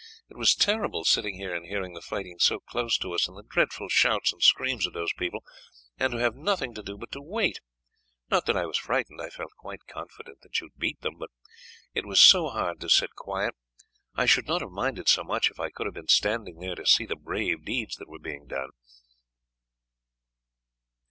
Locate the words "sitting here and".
1.03-1.63